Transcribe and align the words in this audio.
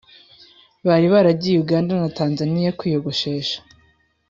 bari 0.87 1.07
baragiye 1.13 1.57
Uganda 1.59 1.91
na 2.01 2.09
Tanzaniya 2.17 2.75
kwiyogoshesha 2.79 3.57